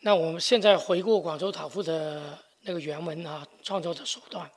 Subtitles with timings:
[0.00, 4.48] 那我们现在回顾广州塔赋的那个原文啊，创作的手段。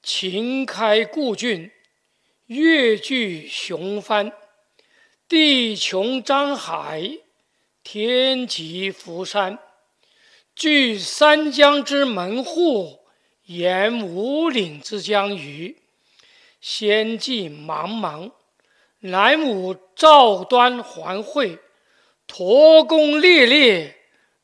[0.00, 1.72] 秦开故郡，
[2.46, 4.32] 月聚雄藩，
[5.26, 7.18] 地穷张海，
[7.82, 9.58] 天极浮山，
[10.54, 13.00] 据三江之门户，
[13.46, 15.82] 沿五岭之江隅，
[16.60, 18.30] 仙迹茫茫。
[19.00, 21.58] 南无赵端环会，
[22.26, 23.96] 驼弓猎猎，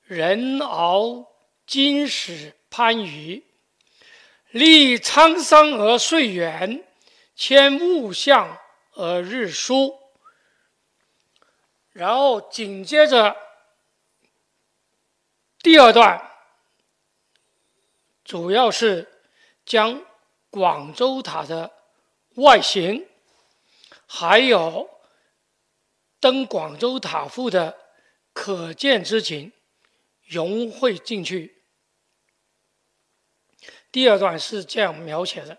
[0.05, 1.27] 人敖
[1.67, 3.45] 金矢攀鱼。
[4.51, 6.85] 立沧桑而岁远，
[7.37, 8.59] 迁物象
[8.95, 9.99] 而日疏。
[11.93, 13.37] 然后紧接着
[15.63, 16.31] 第二段，
[18.25, 19.09] 主要是
[19.65, 20.05] 将
[20.51, 21.73] 广州塔的
[22.35, 23.07] 外形。
[24.07, 24.91] 还有
[26.21, 27.77] 登广州塔赋的
[28.33, 29.53] 可见之情
[30.23, 31.63] 融汇进去。
[33.91, 35.59] 第二段是这样描写的：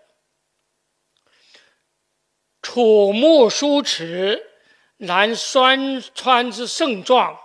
[2.62, 4.50] 楚木书齿，
[4.98, 7.38] 南山川之盛壮，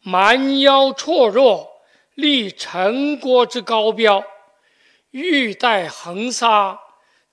[0.00, 1.82] 蛮腰绰弱，
[2.14, 4.24] 立陈国之高标，
[5.10, 6.80] 玉带横沙，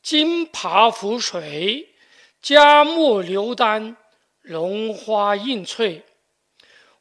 [0.03, 1.95] 金爬浮水。
[2.41, 3.97] 嘉木流丹，
[4.45, 6.03] 龙花映翠；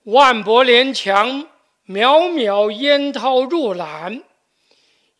[0.04, 1.46] 万柏连墙，
[1.86, 4.22] 渺渺烟涛入览；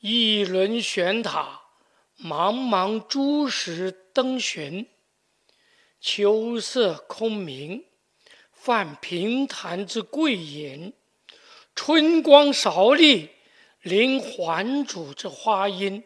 [0.01, 1.61] 一轮悬塔，
[2.19, 4.87] 茫茫诸石登寻。
[6.01, 7.85] 秋色空明，
[8.51, 10.93] 泛平潭之桂影；
[11.75, 13.29] 春光韶丽，
[13.83, 16.03] 临环主之花音。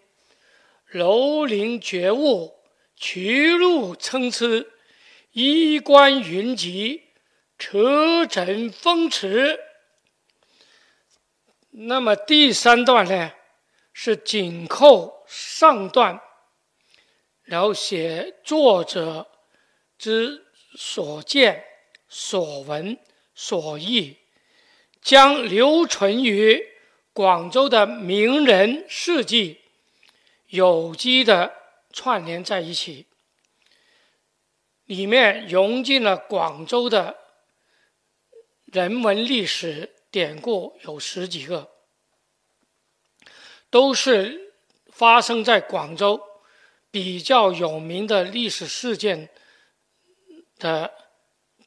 [0.90, 2.58] 楼林绝雾。
[3.00, 4.44] 去路参差，
[5.40, 7.10] 衣冠云集，
[7.60, 9.60] 车尘风驰。
[11.70, 13.30] 那么第三段呢，
[13.92, 16.20] 是紧扣上段，
[17.44, 19.28] 然后写作者
[19.96, 21.64] 之所见、
[22.08, 22.98] 所闻、
[23.32, 24.16] 所忆，
[25.00, 26.60] 将留存于
[27.12, 29.60] 广州的名人事迹
[30.48, 31.54] 有机的。
[31.90, 33.06] 串联在一起，
[34.88, 37.18] 里面融进了广州的
[38.64, 41.70] 人文历史典故有十几个，
[43.68, 44.54] 都是
[44.90, 46.22] 发生在广州
[46.90, 49.28] 比较有名的历史事件
[50.56, 50.94] 的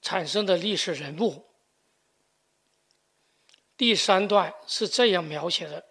[0.02, 1.46] 产生的历史人物。
[3.78, 5.86] 第三段是这样描写的：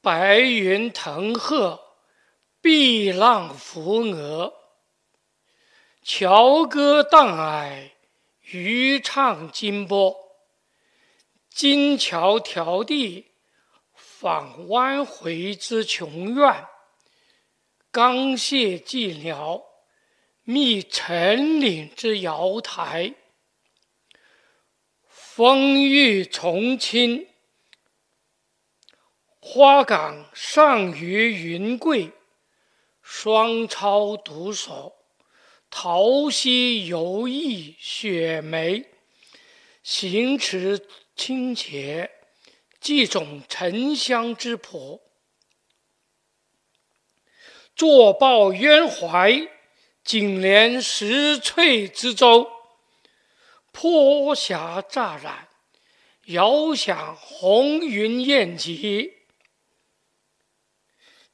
[0.00, 1.80] 白云腾鹤。
[2.64, 4.61] 碧浪浮鹅，
[6.04, 7.92] 樵歌荡霭，
[8.40, 10.16] 渔唱金波。
[11.48, 13.30] 金桥迢递，
[13.94, 16.66] 访弯回之琼苑；
[17.92, 19.62] 刚榭寂寥，
[20.42, 23.14] 觅陈岭之瑶台。
[25.06, 27.28] 风玉重清，
[29.38, 32.10] 花岗上于云贵。
[33.00, 35.01] 双抄独守，
[35.74, 38.84] 桃溪游弋雪梅，
[39.82, 42.10] 行池清洁，
[42.78, 45.00] 寄种沉香之朴。
[47.74, 49.48] 坐抱渊怀，
[50.04, 52.52] 紧连石翠之洲。
[53.72, 55.48] 坡霞乍染，
[56.26, 59.14] 遥想红云雁集。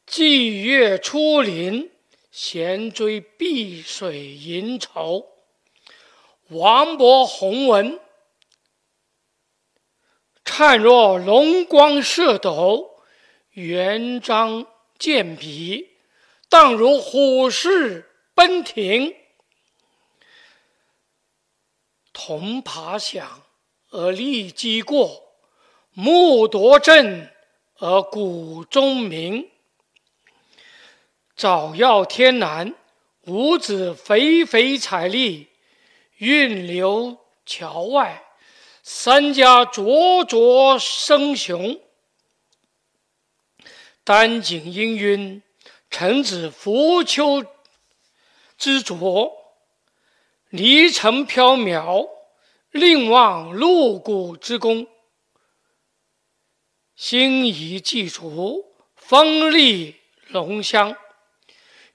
[0.06, 1.90] 霁月初临，
[2.40, 5.26] 闲追碧水银绸。
[6.50, 7.98] 王勃鸿文，
[10.44, 13.02] 灿若龙光射斗；
[13.50, 14.64] 元璋
[15.00, 15.96] 健笔，
[16.48, 19.16] 荡如虎视奔霆。
[22.12, 23.42] 铜耙响
[23.90, 25.34] 而利击过，
[25.92, 27.34] 木铎震
[27.78, 29.50] 而鼓钟鸣。
[31.38, 32.74] 早耀天南，
[33.26, 35.46] 五子肥肥彩丽；
[36.16, 38.24] 运流桥外，
[38.82, 41.80] 三家灼灼生雄。
[44.02, 45.42] 丹景氤氲，
[45.88, 47.44] 臣子浮丘
[48.56, 49.30] 之浊；
[50.48, 52.08] 离尘缥缈，
[52.72, 54.88] 另望鹿谷之功。
[56.96, 59.94] 星移祭烛，风丽
[60.30, 60.96] 浓香。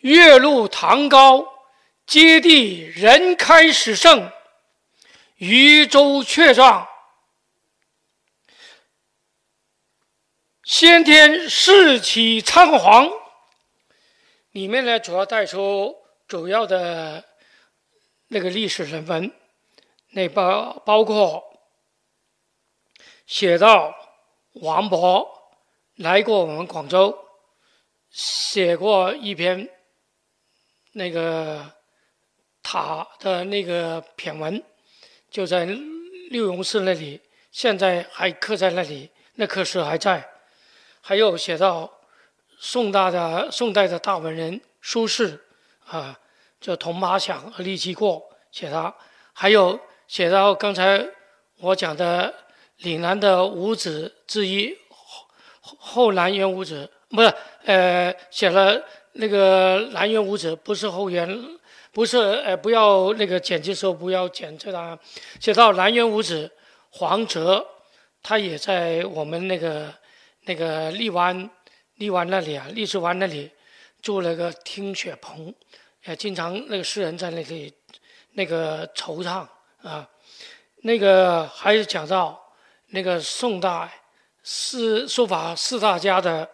[0.04, 1.48] 月入唐高，
[2.06, 4.30] 接地人开始盛；
[5.38, 6.90] 渔舟却上，
[10.62, 13.10] 先天世起仓皇，
[14.52, 15.96] 里面呢主要带出
[16.28, 17.24] 主要的
[18.28, 19.34] 那个历史人文，
[20.10, 21.42] 那包包括
[23.26, 23.96] 写到
[24.52, 25.26] 王勃
[25.96, 27.18] 来过我们广州，
[28.10, 29.70] 写过一篇
[30.94, 31.72] 那个
[32.64, 34.64] 塔的那个篇文。
[35.30, 35.66] 就在
[36.30, 37.20] 六榕寺那里，
[37.52, 40.30] 现在还刻在那里，那刻石还在。
[41.02, 41.92] 还有写到
[42.58, 45.40] 宋大的宋代的大文人苏轼
[45.88, 46.20] 啊，
[46.62, 48.94] 叫铜马响而立其过，写他。
[49.34, 51.04] 还有写到刚才
[51.58, 52.34] 我讲的
[52.78, 54.78] 岭南的五子之一
[55.60, 57.34] 后后南园五子，不是
[57.66, 61.60] 呃，写了那个南园五子，不是后园。
[61.92, 64.98] 不是，呃，不要那个剪辑时候不要剪这段。
[65.40, 66.50] 写到南园五子
[66.90, 67.64] 黄哲，
[68.24, 69.94] 他也在我们那个
[70.46, 71.48] 那个荔湾
[71.98, 73.52] 荔湾那里啊，荔枝湾那里
[74.02, 75.54] 住了个听雪棚，
[76.06, 77.72] 呃，经常那个诗人在那里
[78.32, 79.48] 那个惆怅
[79.84, 80.10] 啊。
[80.82, 82.42] 那个还有讲到
[82.88, 83.88] 那个宋代
[84.42, 86.50] 四书法四大家的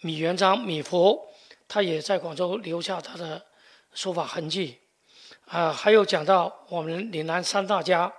[0.00, 1.20] 米元璋米芾，
[1.68, 3.44] 他也在广州留下他的。
[3.94, 4.78] 书法痕迹，
[5.46, 8.12] 啊，还有讲到我们岭南三大家，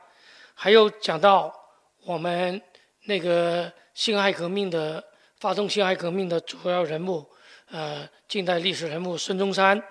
[0.55, 1.53] 还有讲到
[2.03, 2.59] 我们
[3.03, 5.01] 那个辛亥革命的
[5.39, 7.23] 发动辛亥革命的主要人物，
[7.69, 9.81] 呃，近代历史人物孙中山，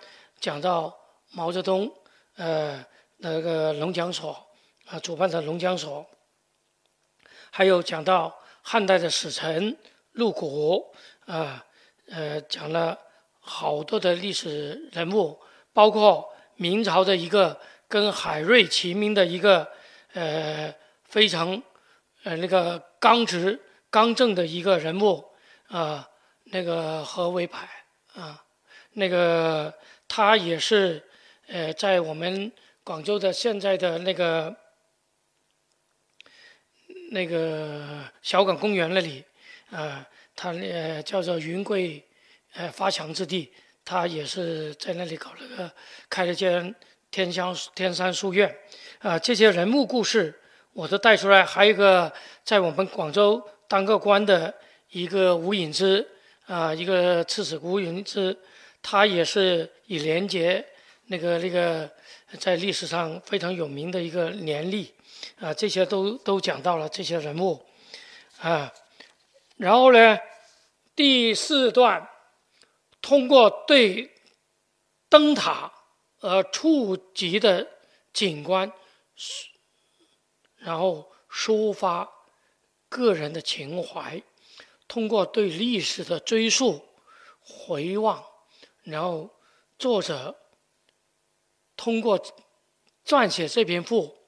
[0.41, 0.95] 讲到
[1.31, 1.91] 毛泽东，
[2.35, 2.85] 呃，
[3.19, 4.37] 那个龙江所
[4.87, 6.05] 啊主办的龙江所，
[7.51, 9.75] 还有讲到汉代的使臣
[10.13, 11.65] 陆贾，啊，
[12.09, 12.99] 呃，讲了
[13.49, 15.41] 好多的历史人物。
[15.73, 17.57] 包括明朝的一个
[17.87, 19.69] 跟海瑞齐名的一个
[20.13, 20.75] 呃
[21.05, 21.63] 非常
[22.25, 25.25] 呃那个刚直刚正的一个人物
[25.69, 26.09] 啊，
[26.45, 27.57] 那个何为柏
[28.15, 28.43] 啊，
[28.95, 29.73] 那个
[30.09, 31.01] 他也是
[31.47, 32.51] 呃在我们
[32.83, 34.57] 广州的现在的那个
[37.13, 39.23] 那个小港公园那里
[39.71, 40.05] 啊，
[40.35, 42.05] 他呃叫做云贵
[42.59, 43.51] 呃发祥之地。
[43.91, 45.73] 他也是在那里搞了个
[46.11, 46.75] 开了间
[47.11, 48.55] 天香天山书院，
[48.99, 50.39] 啊，这些人物故事
[50.75, 51.43] 我都带出来。
[51.43, 52.13] 还有一个
[52.45, 54.55] 在我们广州当个官的
[54.91, 56.07] 一个吴隐之，
[56.45, 58.37] 啊，一个刺史吴隐之，
[58.83, 60.63] 他也是以廉洁
[61.07, 61.91] 那个那个
[62.39, 64.93] 在历史上非常有名的一个年历，
[65.41, 67.65] 啊，这些都都讲到了这些人物，
[68.43, 68.71] 啊，
[69.57, 70.19] 然后呢，
[70.95, 72.07] 第四段。
[73.01, 74.15] 通过对
[75.09, 75.73] 灯塔
[76.21, 77.67] 而触及的
[78.13, 78.73] 景观，
[80.57, 82.11] 然后抒发
[82.89, 84.23] 个人的情怀；
[84.87, 86.85] 通过对历史的追溯、
[87.41, 88.25] 回望，
[88.83, 89.31] 然后
[89.79, 90.37] 作者
[91.77, 92.21] 通过
[93.05, 94.19] 撰写这篇赋，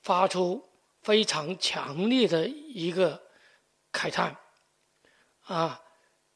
[0.00, 0.68] 发出
[1.02, 3.22] 非常强烈的一个
[3.92, 4.36] 慨叹，
[5.42, 5.82] 啊，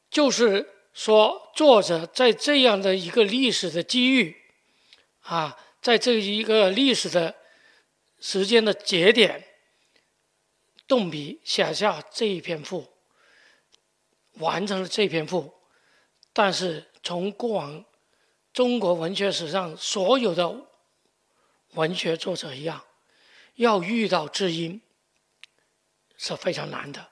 [0.09, 0.69] 就是。
[0.93, 4.37] 说作者在这样的一个历史的机遇，
[5.21, 7.35] 啊，在这一个历史的
[8.19, 9.43] 时间的节点，
[10.87, 12.93] 动笔写下这一篇赋，
[14.33, 15.53] 完成了这篇赋。
[16.31, 17.83] 但是从过往
[18.53, 20.67] 中国文学史上所有的
[21.71, 22.85] 文学作者一样，
[23.55, 24.79] 要遇到知音
[26.17, 27.09] 是非常难的。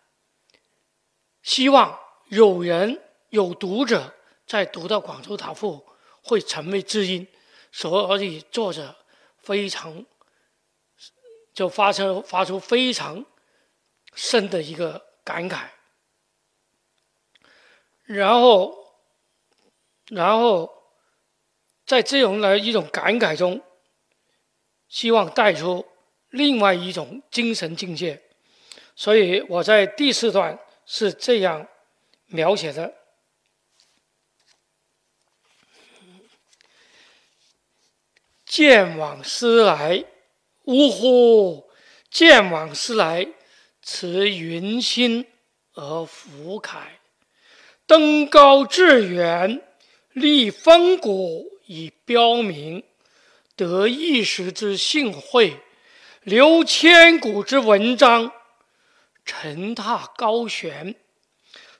[1.41, 3.01] 希望有人。
[3.31, 4.13] 有读者
[4.45, 5.77] 在读到《广州塔赋》
[6.21, 7.25] 会成为知音，
[7.71, 8.95] 所以作者
[9.38, 10.05] 非常
[11.53, 13.25] 就发出发出非常
[14.13, 15.61] 深的一个感慨，
[18.03, 18.77] 然后，
[20.09, 20.69] 然后
[21.85, 23.61] 在这种的一种感慨中，
[24.89, 25.85] 希望带出
[26.31, 28.21] 另外一种精神境界，
[28.93, 31.65] 所以我在第四段是这样
[32.25, 32.93] 描写的。
[38.51, 40.03] 见往思来，
[40.65, 41.70] 呜呼！
[42.10, 43.29] 见往思来，
[43.81, 45.25] 持云心
[45.74, 46.79] 而抚慨。
[47.88, 49.62] 登高致远，
[50.12, 52.84] 立峰谷以标明。
[53.55, 55.62] 得一时之幸会，
[56.24, 58.34] 留千古之文章。
[59.24, 60.96] 沉踏高悬，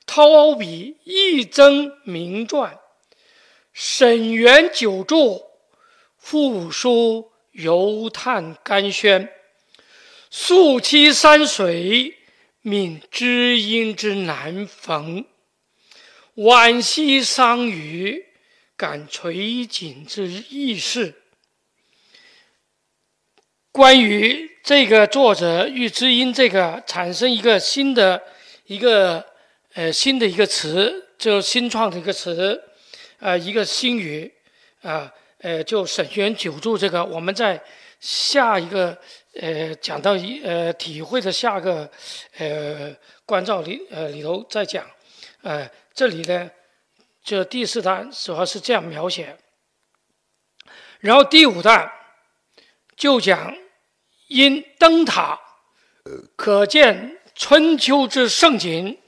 [0.06, 2.78] 掏笔一增名传。
[3.74, 5.51] 沈园久住。
[6.22, 9.28] 复书犹叹甘轩，
[10.30, 12.16] 溯溪山水，
[12.60, 15.24] 觅知音之难逢；
[16.36, 18.24] 惋惜桑榆，
[18.76, 21.12] 感垂锦之易逝。
[23.72, 28.22] 关于这个作者遇知音，这个产生一个新的
[28.66, 29.26] 一个
[29.74, 32.62] 呃新的一个词，就新创的一个词，
[33.18, 34.32] 啊，一个新语，
[34.82, 37.62] 啊，呃，呃就沈园久住这个，我们在
[38.00, 38.96] 下一个
[39.34, 41.90] 呃讲到一呃体会的下个
[42.38, 42.96] 呃
[43.26, 44.84] 关照里呃里头再讲，
[45.42, 46.50] 呃，这里呢，
[47.22, 49.36] 这第四段主要是这样描写，
[51.00, 51.92] 然后第五段
[52.96, 53.54] 就讲。
[54.28, 55.38] 因灯塔
[56.36, 58.98] 可见春秋之盛景。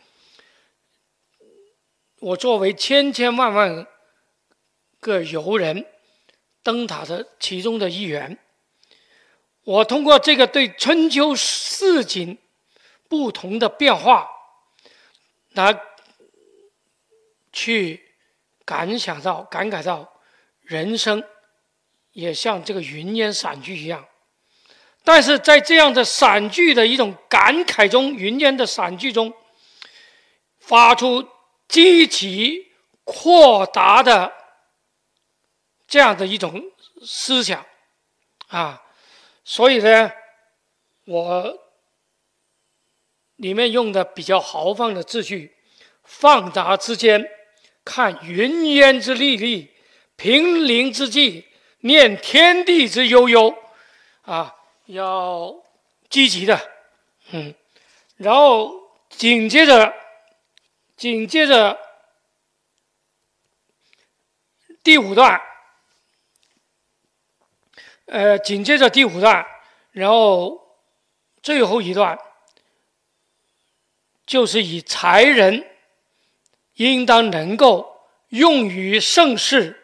[2.20, 3.86] 我作为千千万万
[5.00, 5.86] 个游人，
[6.64, 8.36] 灯塔的其中的一员，
[9.62, 12.36] 我通过这个对春秋四景
[13.08, 14.28] 不同的变化，
[15.50, 15.78] 来
[17.52, 18.02] 去
[18.64, 20.20] 感想到、感慨到
[20.62, 21.22] 人生，
[22.12, 24.04] 也像这个云烟散聚一样。
[25.04, 29.32] 但是在这样的散聚的一种感慨中，云烟的散聚中，
[30.58, 31.28] 发出
[31.68, 32.72] 极其
[33.04, 34.32] 阔达的
[35.94, 36.60] 这样的一种
[37.04, 37.64] 思想，
[38.48, 38.82] 啊，
[39.44, 40.10] 所以呢，
[41.04, 41.56] 我
[43.36, 45.54] 里面用的比较豪放的字句，
[46.02, 47.24] 放达之间，
[47.84, 49.70] 看云烟之历历，
[50.16, 51.46] 平林之际，
[51.82, 53.56] 念天地之悠悠，
[54.22, 54.52] 啊。
[54.86, 55.54] 要
[56.10, 56.72] 积极的，
[57.30, 57.54] 嗯，
[58.16, 58.68] 然后
[59.10, 59.94] 紧接着，
[60.96, 61.78] 紧接着
[64.82, 65.40] 第五段，
[68.06, 69.44] 呃，紧接着第五段，
[69.92, 70.60] 然后
[71.42, 72.18] 最后一段，
[74.26, 75.66] 就是以才人
[76.74, 79.82] 应当能够用于盛世，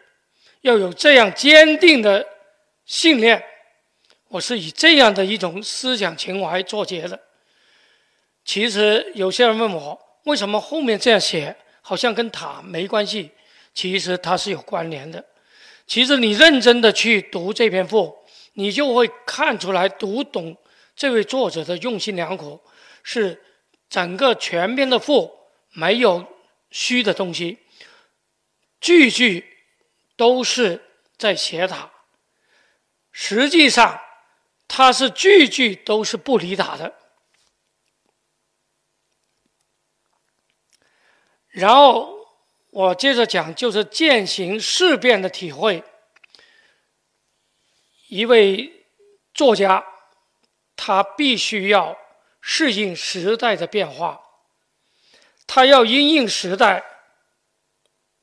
[0.61, 2.27] 要有这样坚定的
[2.85, 3.43] 信念。
[4.27, 7.19] 我是以这样的一种思想情怀作结的。
[8.45, 13.31] 其实有些人问我，为什么后面这样写，好像跟塔没关系？
[13.73, 15.25] 其实它是有关联的。
[15.91, 18.17] 其实你认真的去读这篇赋，
[18.53, 20.55] 你就会看出来，读懂
[20.95, 22.61] 这位作者的用心良苦，
[23.03, 23.43] 是
[23.89, 25.29] 整个全篇的赋
[25.73, 26.25] 没有
[26.69, 27.57] 虚的东西，
[28.79, 29.45] 句句
[30.15, 30.81] 都是
[31.17, 31.91] 在写他。
[33.11, 33.99] 实际上。
[34.73, 36.95] 它是句句都是不离他的，
[41.49, 42.20] 然后
[42.71, 45.83] 我接着讲，就是践行事变的体会。
[48.07, 48.85] 一位
[49.33, 49.85] 作家，
[50.75, 51.97] 他必须要
[52.39, 54.21] 适应时代的变化，
[55.45, 56.83] 他要因应时代，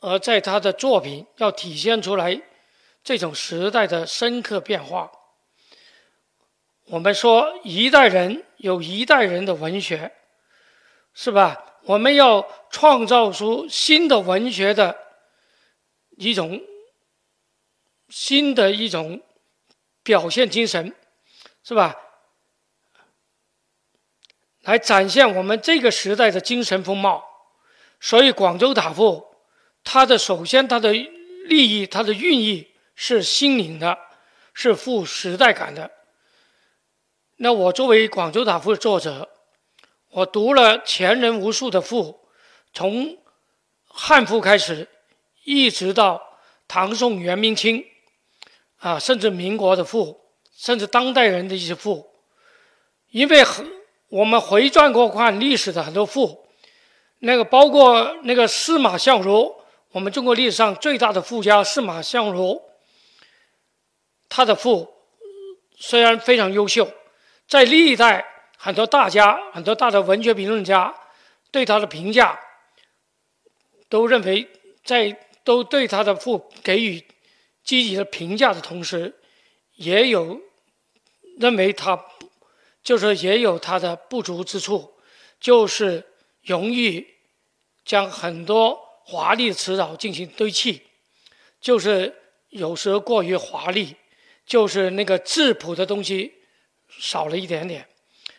[0.00, 2.40] 而在他的作品要体现出来
[3.04, 5.12] 这种时代的深刻变化。
[6.86, 10.10] 我们说一代人有一代人的文学，
[11.12, 11.67] 是吧？
[11.88, 14.98] 我们要创造出新的文学的
[16.18, 16.60] 一种
[18.10, 19.22] 新的一种
[20.02, 20.94] 表现精神，
[21.64, 21.96] 是吧？
[24.60, 27.24] 来展现我们这个时代的精神风貌。
[27.98, 29.26] 所以，广州塔赋，
[29.82, 33.98] 它的首先它的利益、它的寓意是新颖的，
[34.52, 35.90] 是富时代感的。
[37.36, 39.30] 那我作为广州塔赋的作者，
[40.10, 42.18] 我读了前人无数的赋，
[42.72, 43.18] 从
[43.84, 44.88] 汉赋开始，
[45.44, 46.22] 一直到
[46.66, 47.84] 唐宋元明清，
[48.78, 50.18] 啊，甚至民国的赋，
[50.56, 52.08] 甚至当代人的一些赋，
[53.10, 53.70] 因为很
[54.08, 56.46] 我们回转过看历史的很多赋，
[57.18, 59.54] 那个包括那个司马相如，
[59.90, 62.62] 我们中国历史上最大的赋家司马相如，
[64.28, 64.88] 他的赋
[65.76, 66.90] 虽然非常优秀。
[67.46, 68.24] 在历代
[68.58, 70.92] 很多大家、很多大的文学评论家
[71.50, 72.38] 对他的评价，
[73.88, 74.48] 都认为
[74.84, 77.02] 在都对他的赋给予
[77.62, 79.14] 积极的评价的同时，
[79.76, 80.40] 也有
[81.38, 82.04] 认为他
[82.82, 84.94] 就是也有他的不足之处，
[85.40, 86.04] 就是
[86.42, 87.06] 容易
[87.84, 90.82] 将很多华丽的词藻进行堆砌，
[91.60, 92.14] 就是
[92.48, 93.94] 有时候过于华丽，
[94.44, 96.34] 就是那个质朴的东西。
[96.90, 97.86] 少了一点点，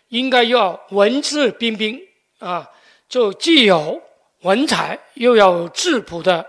[0.09, 1.99] 应该要文质彬彬
[2.37, 2.69] 啊，
[3.07, 4.01] 就既有
[4.41, 6.45] 文采，又要有质朴的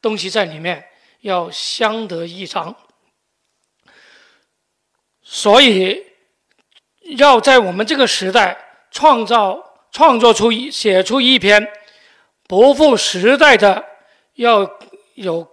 [0.00, 0.84] 东西在里面，
[1.20, 2.74] 要相得益彰。
[5.22, 6.04] 所以
[7.16, 8.56] 要在我们这个时代
[8.90, 9.58] 创造、
[9.90, 11.66] 创作出、写出一篇
[12.46, 13.84] 不负时代的、
[14.34, 14.70] 要
[15.14, 15.46] 有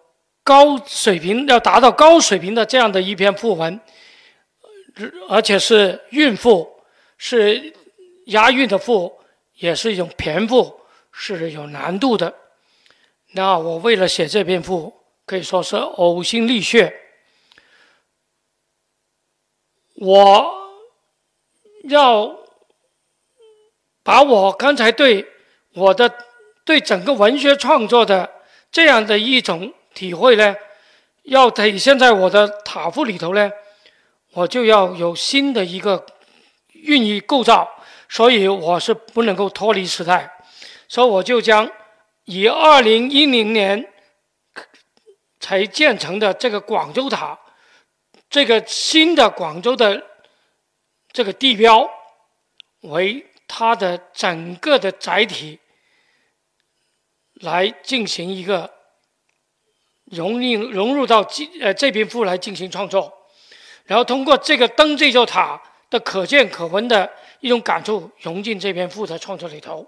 [0.44, 3.80] 高水平、要达到高水平的这样的一篇赋文，
[5.30, 6.71] 而且是孕妇，
[7.24, 7.72] 是
[8.26, 9.20] 押韵的赋，
[9.58, 12.34] 也是一种骈赋，是有难度的。
[13.34, 14.92] 那我为了写这篇赋，
[15.28, 16.92] 可以说是呕心沥血。
[19.94, 20.52] 我
[21.84, 22.40] 要
[24.02, 25.28] 把我刚才对
[25.76, 26.12] 我的
[26.66, 28.28] 对整个文学创作的
[28.72, 30.56] 这样的一种体会呢，
[31.26, 33.52] 要体现在我的塔赋里头呢，
[34.34, 36.04] 我就要有新的一个
[36.84, 37.70] 寓意构造，
[38.10, 40.30] 所以我是不能够脱离时代，
[40.88, 41.70] 所以我就将
[42.26, 43.92] 以二零一零年
[45.40, 47.38] 才建成的这个广州塔。
[48.30, 50.08] 这个新的广州的
[51.12, 51.90] 这个地标
[52.80, 55.60] 为它的整个的载体，
[57.34, 58.72] 来进行一个
[60.06, 63.12] 融入融入到这呃这篇赋来进行创作，
[63.84, 65.62] 然后通过这个登这座塔
[65.92, 67.08] 的可见可闻的
[67.42, 69.86] 一种感触融进这篇赋的创作里头，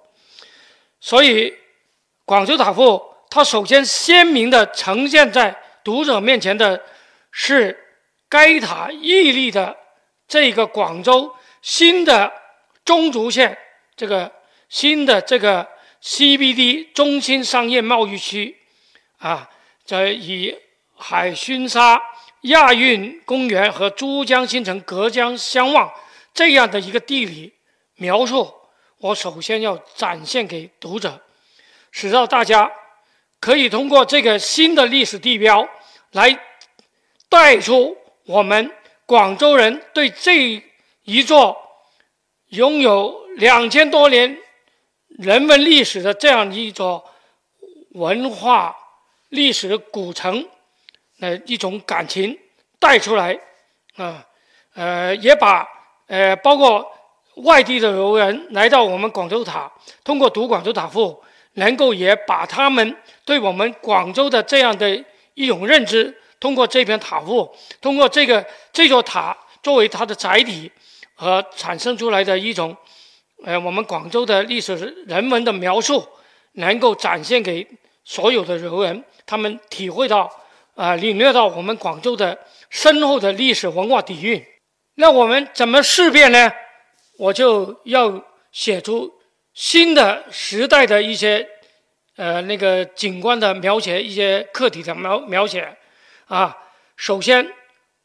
[0.99, 1.51] 所以
[2.25, 6.79] 广州塔赋它首先鲜明的呈现在读者面前的
[7.31, 7.79] 是。
[8.29, 9.77] 该塔屹立的
[10.27, 11.31] 这个广州
[11.61, 12.33] 新的
[12.83, 13.55] 中轴线，
[13.95, 14.31] 这个
[14.69, 15.67] 新的这个
[16.01, 18.57] CBD 中心商业贸易区，
[19.19, 19.47] 啊，
[19.85, 20.57] 在以
[20.97, 22.01] 海薰沙
[22.43, 25.91] 亚运公园和珠江新城隔江相望
[26.33, 27.53] 这样的一个地理
[27.95, 28.53] 描述，
[28.97, 31.21] 我首先要展现给读者，
[31.91, 32.71] 使到大家
[33.39, 35.67] 可以通过这个新的历史地标
[36.11, 36.39] 来
[37.29, 37.97] 带出。
[38.25, 38.71] 我们
[39.05, 40.63] 广州人对这
[41.03, 41.57] 一座
[42.47, 44.37] 拥有两千多年
[45.09, 47.03] 人文历史的这样一座
[47.91, 48.73] 文化
[49.27, 50.47] 历史古城
[51.19, 52.37] 呃一种感情
[52.79, 53.39] 带出来
[53.95, 54.25] 啊，
[54.73, 55.67] 呃，也把
[56.07, 56.85] 呃包括
[57.35, 59.71] 外地的游人来到我们广州塔，
[60.03, 61.23] 通过读广州塔赋，
[61.53, 62.95] 能够也把他们
[63.25, 66.15] 对我们广州的这样的一种认知。
[66.39, 67.49] 通过这篇塔赋，
[67.79, 70.69] 通过这个这座塔作为它的载体，
[71.15, 72.75] 和产生出来的一种，
[73.45, 74.75] 呃，我们广州的历史
[75.07, 76.05] 人文的描述，
[76.53, 77.65] 能够展现给
[78.03, 80.29] 所有的游人，他们体会到，
[80.75, 82.37] 啊，领略到我们广州的
[82.69, 84.43] 深厚的历史文化底蕴。
[84.95, 86.51] 那我们怎么识别呢？
[87.17, 89.11] 我就要写出
[89.53, 91.47] 新的时代的一些，
[92.15, 95.75] 呃，那个景观的描写，一些客体的描描写。
[96.25, 96.55] 啊，
[96.95, 97.47] 首先，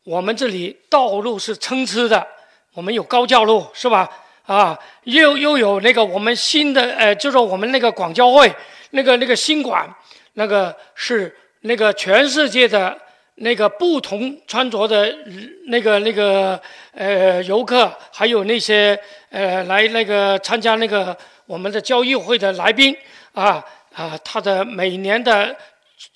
[0.04, 2.26] 我们这里道路是参差的，
[2.74, 4.10] 我们有高架路，是吧？
[4.44, 8.50] 啊，又又有那个我们新的，呃，就是我们那个广交会，
[8.90, 9.88] 那个那个新馆，
[10.34, 12.96] 那个是那个全世界的
[13.36, 15.14] 那个不同穿着的
[15.66, 16.60] 那个那个
[16.92, 18.98] 呃游客，还有那些
[19.30, 21.16] 呃来那个参加那个
[21.46, 22.96] 我们的交易会的来宾，
[23.32, 25.56] 啊啊，他的每年的。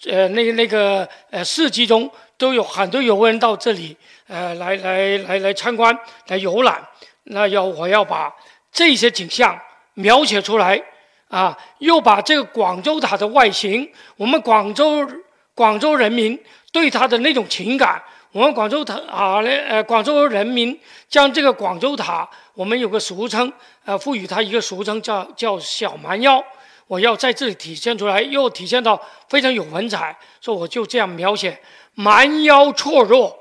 [0.06, 3.96] 呃，那那个呃，市集中都有很多游人到这里，
[4.28, 5.92] 呃，来来来来参观、
[6.28, 6.80] 来游览。
[7.24, 8.32] 那要我要把
[8.70, 9.60] 这些景象
[9.94, 10.80] 描写出来，
[11.26, 15.04] 啊，又把这个广州塔的外形，我们广州
[15.54, 16.38] 广州人民
[16.70, 23.52] 对它的那种情感，我们广州塔啊，呃，广州人民将这个广州塔，我们有个俗称，
[23.84, 26.42] 呃，赋予它一个俗称，叫叫小蛮腰。
[26.86, 31.58] 我要在这里体现出来，又体现到非常有文采，说我就这样描写
[31.94, 33.34] 蛮腰绰弱，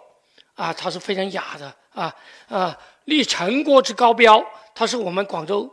[0.56, 2.14] 啊，它是非常雅的啊
[2.48, 4.42] 啊，立成国之高标，
[4.76, 5.70] 它是我们广州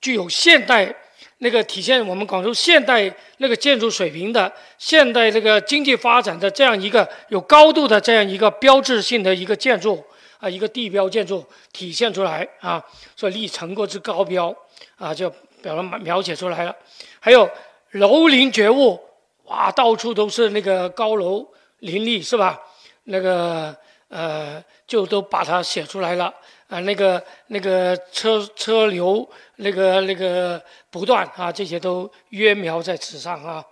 [0.00, 0.94] 具有现代
[1.38, 10.02] 那个体现我们广州现代那个建筑水平的现代这个经济发展的这样一个有高度的这样一个标志性的一个建筑
[10.38, 12.82] 啊，一个地标建筑体现出来啊，
[13.16, 14.54] 说立成国之高标
[14.96, 15.30] 啊，就
[15.62, 16.74] 表了描写出来了。
[17.20, 17.48] 还有
[17.92, 19.00] 楼林绝物，
[19.44, 21.46] 哇，到处都是那个高楼
[21.80, 22.60] 林立，是吧？
[23.04, 23.74] 那个
[24.08, 26.32] 呃，就都把它写出来了
[26.68, 26.80] 啊。
[26.80, 33.64] 那个那个车车流，那个那个不断啊，这些都约描在纸上啊。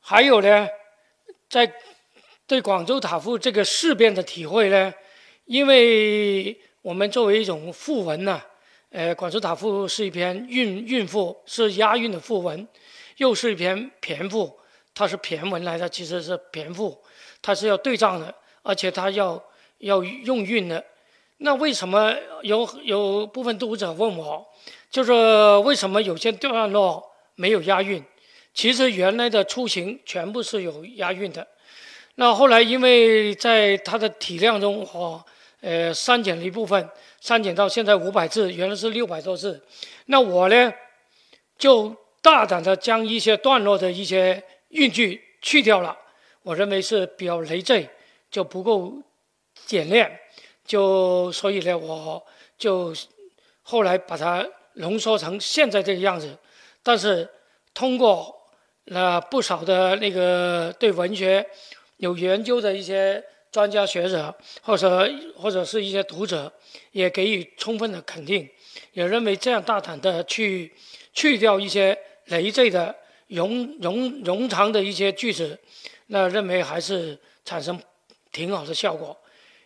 [0.00, 0.68] 还有呢，
[1.48, 1.72] 在
[2.46, 4.92] 对广州塔赋这个事变的体会呢，
[5.46, 8.42] 因为我们作为一种赋文呢。
[8.90, 12.68] 呃，广州塔赋是一篇韵韵赋，是押韵的赋文，
[13.16, 14.56] 又是一篇骈赋，
[14.94, 17.02] 它是骈文来的，其实是骈赋，
[17.42, 19.42] 它是要对仗的，而且它要
[19.78, 20.84] 要用韵的。
[21.38, 24.46] 那为什么有有部分读者问我，
[24.90, 25.12] 就是
[25.64, 28.02] 为什么有些段落没有押韵？
[28.54, 31.46] 其实原来的出行全部是有押韵的。
[32.14, 35.24] 那后来因为在它的体量中，我
[35.60, 36.88] 呃删减了一部分，
[37.20, 39.60] 删减到现在五百字，原来是六百多字。
[40.06, 40.72] 那我呢，
[41.58, 45.98] 就大胆的将一些段落的一些韵句去掉了。
[46.44, 47.88] 我认为是比较累赘，
[48.30, 48.92] 就不够
[49.66, 50.20] 简练，
[50.64, 52.24] 就所以呢，我
[52.56, 52.94] 就
[53.62, 56.36] 后来把它浓缩成现在这个样子。
[56.82, 57.28] 但是
[57.72, 58.34] 通过
[58.84, 61.46] 那不少的那个对文学
[61.98, 66.52] 有研究的一些专家学者，或者或者是一些读者，
[66.92, 68.48] 也给予充分的肯定，
[68.92, 70.72] 也认为这样大胆的去
[71.12, 71.96] 去掉一些
[72.26, 72.94] 累赘的
[73.28, 75.58] 冗冗冗长的一些句子。
[76.08, 77.80] 那认为还是产生
[78.30, 79.16] 挺好的效果。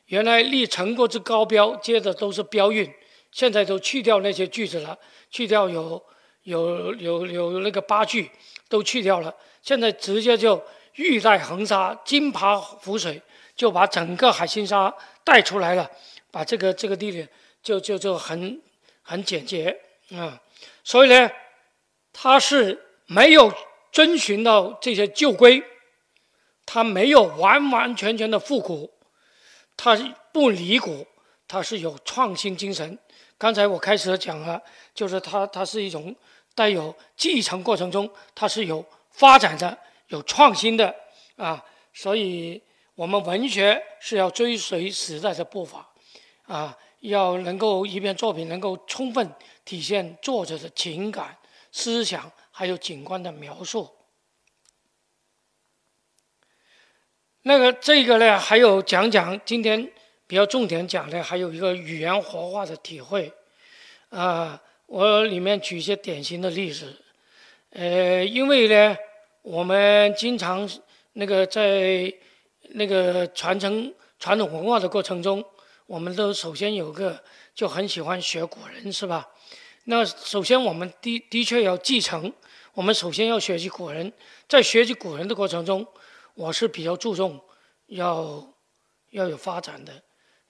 [0.09, 2.93] 原来立成果之高标，接着都是标韵，
[3.33, 4.99] 现在都去掉那些句子了，
[5.31, 6.03] 去掉有
[6.43, 8.31] 有有有那个八句
[8.69, 10.63] 都去掉了，现在直接就
[10.97, 13.23] 玉带横沙，金爬浮水，
[13.57, 14.93] 就把整个海心沙
[15.25, 15.91] 带出来了，
[16.31, 17.29] 把这个这个地点
[17.63, 18.61] 就就就很
[19.03, 19.81] 很简洁
[20.13, 20.41] 啊。
[20.85, 21.31] 所以呢，
[22.13, 23.53] 他是没有
[23.93, 25.63] 遵循到这些旧规。
[26.71, 28.93] 它没有完完全全的复古，
[29.79, 29.97] 它
[30.33, 31.07] 不离古，
[31.47, 32.99] 它是有创新精神。
[33.39, 34.61] 刚才我开始讲了，
[34.93, 36.15] 就是它它是一种
[36.55, 40.93] 带有继承过程中，它是有发展的、有创新的
[41.37, 41.65] 啊。
[41.95, 42.61] 所以，
[42.97, 45.89] 我们文学是要追随时代的步伐
[46.47, 49.33] 啊，要能够一篇作品能够充分
[49.65, 51.39] 体现作者的情感、
[51.71, 53.89] 思想，还有景观的描述。
[57.49, 59.91] 那个这个呢，还有讲讲今天
[60.27, 63.33] 比较重点讲的，还有一个语言活化的体会，
[64.11, 66.95] 啊，我里面举一些典型的例子，
[67.71, 68.95] 呃，因为呢，
[69.41, 70.69] 我们经常
[71.15, 72.13] 那个在
[72.73, 75.43] 那个传承传统文化的过程中，
[75.87, 77.19] 我们都首先有个
[77.55, 79.27] 就很喜欢学古人，是吧？
[79.85, 82.31] 那首先我们的的确要继承，
[82.75, 84.13] 我们首先要学习古人，
[84.47, 85.87] 在学习古人的过程中。
[86.39, 87.41] 我是比较注重
[87.87, 88.55] 要
[89.11, 90.01] 要有发展的，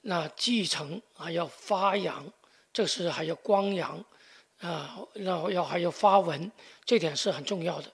[0.02, 2.30] 那继承还要发扬，
[2.74, 4.04] 这是还要光扬
[4.58, 6.52] 啊，然后要还要发文，
[6.84, 7.90] 这点是很重要的。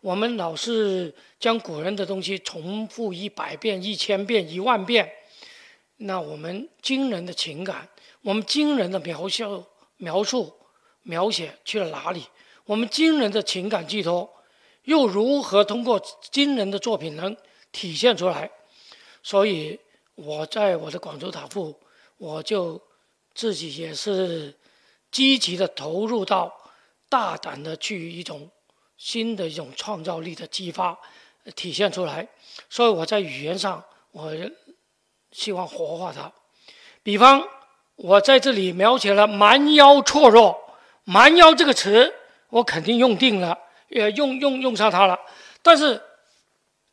[0.00, 5.12] 我们老是将古人的东西重复一百遍、一千遍、一万遍，
[5.96, 7.86] 那我们惊人的情感，
[8.22, 9.62] 我们惊人的描述、
[9.98, 10.54] 描述、
[11.02, 12.24] 描写去了哪里？
[12.64, 14.32] 我们惊人的情感寄托。
[14.86, 16.00] 又如何通过
[16.32, 17.36] 惊人的作品能
[17.70, 18.50] 体现出来？
[19.22, 19.78] 所以
[20.14, 21.78] 我在我的广州塔赋，
[22.16, 22.80] 我就
[23.34, 24.54] 自己也是
[25.10, 26.52] 积极的投入到
[27.08, 28.48] 大胆的去一种
[28.96, 30.96] 新的一种创造力的激发
[31.56, 32.26] 体现出来。
[32.70, 34.32] 所以我在语言上，我
[35.32, 36.32] 希望活化它。
[37.02, 37.42] 比方
[37.96, 40.56] 我在这里描写了“蛮腰错落
[41.02, 42.14] ”，“蛮腰”这个词
[42.50, 43.58] 我肯定用定了。
[43.88, 45.18] 也用用用上它了，
[45.62, 46.00] 但是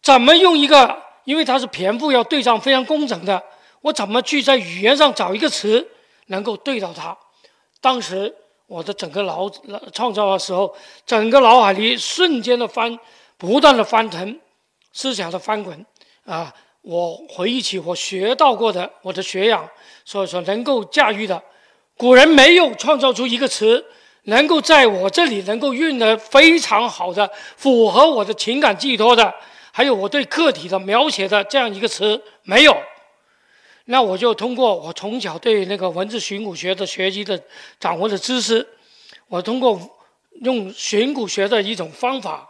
[0.01, 1.01] 怎么用一个？
[1.25, 3.41] 因为它是篇幅，要对上非常工整的。
[3.81, 5.87] 我怎么去在语言上找一个词
[6.27, 7.17] 能够对到它？
[7.79, 8.33] 当时
[8.67, 9.49] 我的整个脑
[9.93, 10.75] 创造的时候，
[11.05, 12.99] 整个脑海里瞬间的翻，
[13.37, 14.39] 不断的翻腾，
[14.91, 15.85] 思想的翻滚
[16.25, 16.53] 啊！
[16.81, 19.65] 我回忆起我学到过的我的学养，
[20.03, 21.41] 所以说能够驾驭的，
[21.95, 23.85] 古人没有创造出一个词。
[24.25, 29.33] 能够在我这里能够运得非常好的，符合我的情感寄托的，
[29.73, 32.73] 还有我对客体的描写的这样一个词没有，
[33.85, 37.43] 那我就通过我从小对那个文字寻古学的学习的
[37.81, 38.65] 掌握的知识，
[39.27, 39.77] 我通过
[40.41, 42.49] 用寻古学的一种方法，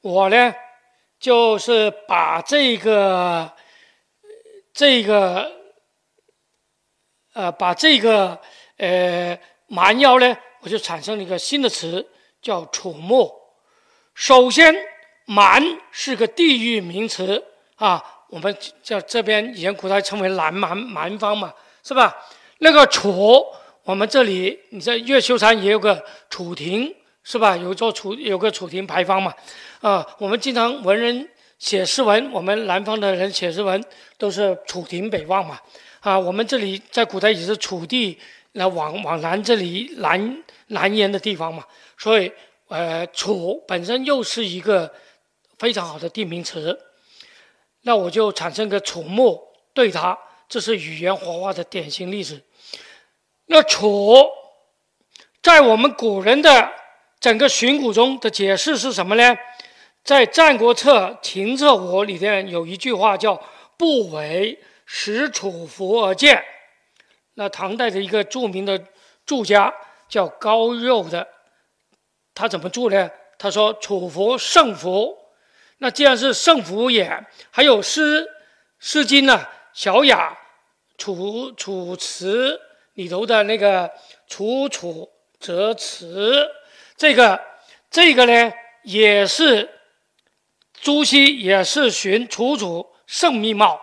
[0.00, 0.52] 我呢
[1.20, 3.52] 就是把这个
[4.72, 5.52] 这个
[7.34, 8.40] 呃把这个。
[8.76, 12.04] 呃，蛮腰呢，我就产生了一个新的词，
[12.42, 13.32] 叫楚墨。
[14.14, 14.74] 首先，
[15.26, 17.42] 蛮是个地域名词
[17.76, 22.16] 啊，我们叫这边以前古代称为南蛮蛮方嘛，是吧？
[22.58, 23.44] 那个楚，
[23.84, 27.56] 我们这里你在越秀山也有个楚亭，是吧？
[27.56, 29.32] 有座楚，有个楚亭牌坊嘛，
[29.80, 33.82] 啊，我们经常文人写诗文，我们南方的人写诗文
[34.18, 35.58] 都是楚亭北望嘛，
[36.00, 38.18] 啊，我们这里在古代也是楚地。
[38.56, 41.64] 那往往南这里南南沿的地方嘛，
[41.98, 42.32] 所以
[42.68, 44.92] 呃，楚本身又是一个
[45.58, 46.78] 非常好的地名词。
[47.82, 50.16] 那我就产生个楚目对它，
[50.48, 52.40] 这是语言活化的典型例子。
[53.46, 54.24] 那楚，
[55.42, 56.72] 在我们古人的
[57.20, 59.36] 整个寻古中的解释是什么呢？
[60.04, 63.42] 在《战国策·秦策五》里边有一句话叫
[63.76, 66.42] “不为使楚服而建”。
[67.34, 68.82] 那唐代的一个著名的
[69.26, 69.72] 注家
[70.08, 71.26] 叫高肉的，
[72.34, 73.10] 他怎么注呢？
[73.38, 75.18] 他说：“楚服圣服。”
[75.78, 78.26] 那既然是圣服也，还有《诗
[78.78, 79.38] 诗经》呢，
[79.72, 80.30] 《小雅》
[80.96, 82.54] 《楚楚辞》
[82.94, 83.90] 里头的那个
[84.28, 86.48] “楚楚则辞”，
[86.96, 87.40] 这个
[87.90, 88.52] 这个呢，
[88.84, 89.68] 也是
[90.72, 93.80] 朱熹也是寻楚楚胜密貌。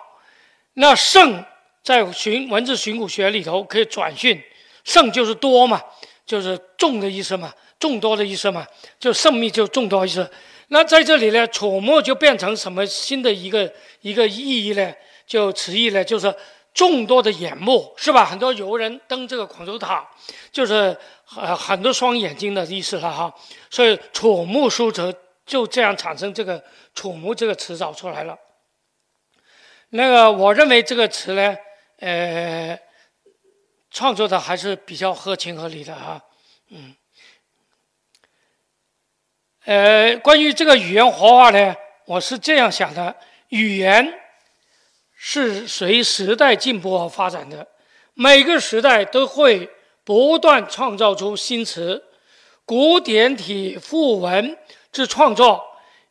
[0.73, 1.43] 那胜
[1.83, 4.41] 在寻文字寻古学里头可以转训，
[4.83, 5.81] 胜就是多嘛，
[6.25, 8.65] 就是众的意思嘛，众多的意思嘛，
[8.99, 10.29] 就胜密就众多意思。
[10.67, 14.93] 那在这里呢，楚目就变成什么新的一个一个意义呢？
[15.27, 16.33] 就词义呢，就是
[16.73, 18.25] 众多的眼目，是吧？
[18.25, 20.07] 很多游人登这个广州塔，
[20.51, 23.33] 就是很很多双眼睛的意思了哈。
[23.69, 25.13] 所以楚目书则
[25.45, 26.63] 就这样产生这个
[26.93, 28.37] 楚目这个词找出来了。
[29.89, 31.53] 那个我认为这个词呢，
[32.01, 32.79] 呃，
[33.91, 36.19] 创作的还是比较合情合理的哈，
[36.69, 36.95] 嗯。
[39.65, 41.75] 呃，关于这个语言活化呢，
[42.07, 43.15] 我是这样想的：
[43.49, 44.19] 语言
[45.13, 47.67] 是随时代进步而发展的，
[48.15, 49.69] 每个时代都会
[50.03, 52.03] 不断创造出新词。
[52.65, 54.57] 古典体赋文
[54.91, 55.63] 之创作，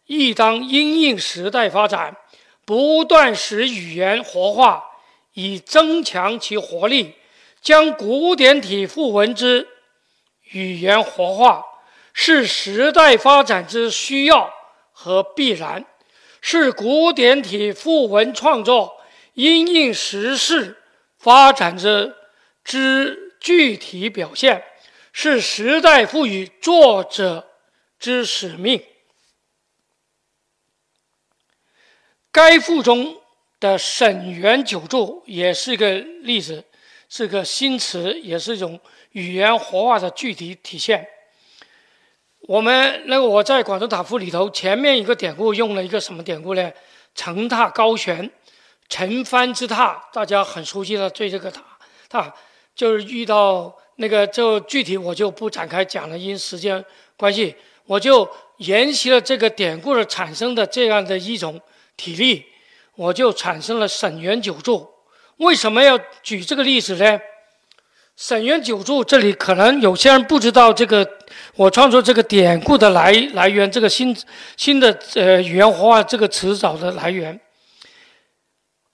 [0.07, 2.17] 亦当因应时代发展，
[2.65, 4.85] 不断使语言活化，
[5.35, 7.15] 以增强其活力。
[7.61, 9.69] 将古典体赋文之
[10.53, 11.65] 语言活化。
[12.13, 14.53] 是时代发展之需要
[14.93, 15.87] 和必然，
[16.41, 19.01] 是古典体赋文创作
[19.35, 20.83] 因应时事
[21.19, 22.17] 发展之
[22.65, 24.65] 之具体表现，
[25.13, 27.49] 是时代赋予作者
[27.99, 28.85] 之使命。
[32.33, 33.20] 该赋中
[33.61, 36.65] 的沈园九注也是一个例子，
[37.09, 38.81] 是个新词，也是一种
[39.13, 41.07] 语言活化的具体体现。
[42.41, 46.73] 我们那个我在广州塔赋里头前面一个典故用了一个什么典故呢？
[47.15, 48.29] 城塔高悬，
[48.89, 51.63] 陈帆之塔，大家很熟悉的对这个塔，
[52.09, 52.35] 塔
[52.75, 56.83] 就是遇到那个就具体我就不展开讲了，因时间
[57.17, 61.61] 关系，我就沿袭了这个典故的产生的这样的一种
[61.97, 62.47] 体例，
[63.01, 64.87] 我就产生了沈园九注。
[65.39, 67.19] 为什么要举这个例子呢？
[68.15, 71.09] 沈园九注这里可能有些人不知道这个
[71.57, 74.15] 我创作这个典故的来来源，这个新
[74.59, 77.41] 新的呃语言化这个词藻的来源。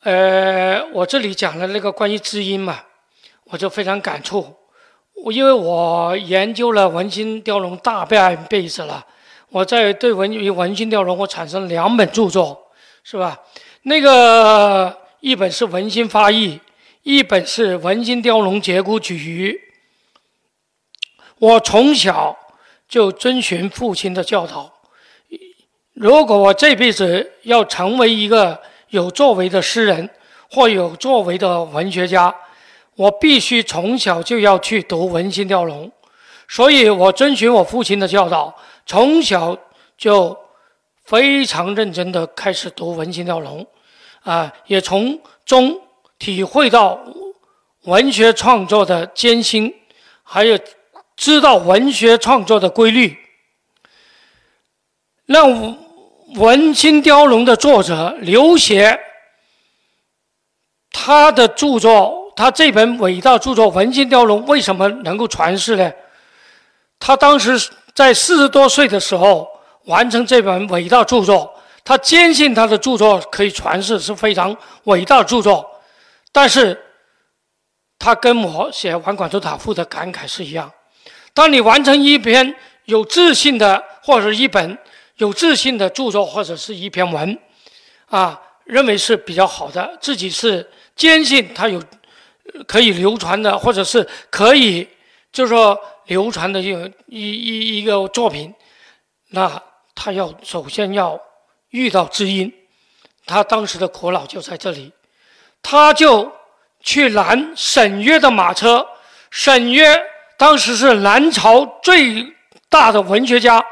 [0.05, 2.79] 呃，我这里讲了那个关于知音嘛，
[3.47, 4.55] 我就非常感触。
[5.25, 9.05] 我因为我研究了文心雕龙大半辈子了，
[9.49, 12.71] 我在对文与文心雕龙我产生两本著作，
[13.03, 13.41] 是吧？
[13.89, 16.61] 那个一本是文心发意。
[17.05, 19.63] 一本是《文心雕龙节骨曲》。
[21.39, 22.37] 我从小
[22.89, 24.73] 就遵循父亲的教导，
[25.93, 30.11] 如果我这辈子要成为一个有作为的诗人
[30.51, 32.35] 或有作为的文学家，
[32.97, 35.87] 我必须从小就要去读《文心雕龙》。
[36.49, 38.53] 所以我遵循我父亲的教导，
[38.85, 39.57] 从小
[39.97, 40.37] 就
[41.05, 43.63] 非常认真的开始读《文心雕龙》，
[44.27, 45.81] 啊，也从中。
[46.19, 46.99] 体会到
[47.83, 49.71] 文学创作的艰辛，
[50.23, 50.59] 还有
[51.15, 53.15] 知道文学创作的规律。
[55.27, 55.47] 那
[56.37, 58.99] 《文心雕龙》的作者刘勰，
[60.91, 65.93] 他的著作，他这本伟大著作《文心雕龙》为什么能够传世呢？
[66.99, 69.47] 他当时在四十多岁的时候
[69.85, 71.53] 完成这本伟大著作，
[71.87, 75.65] 他坚信他的著作可以传世，是非常伟大的著作。
[76.33, 76.77] 但是，
[77.97, 80.71] 他跟我写《完广州塔赋》的感慨是一样。
[81.33, 84.77] 当你完成一篇有自信的，或者一本
[85.19, 87.39] 有自信的著作，或者是一篇文，
[88.07, 91.81] 啊，认为是比较好的，自己是坚信它有
[92.67, 94.89] 可以流传的，或者是可以，
[95.31, 96.69] 就是说流传的一
[97.07, 98.53] 一一一个作品，
[99.29, 99.63] 那
[99.95, 101.19] 他要首先要
[101.77, 102.51] 遇到知音，
[103.27, 104.93] 他当时的苦恼就在这里。
[105.63, 106.33] 他就
[106.81, 108.87] 去拦沈约的马车。
[109.31, 110.03] 沈约
[110.39, 112.33] 当时是南朝最
[112.71, 113.63] 大的文学家，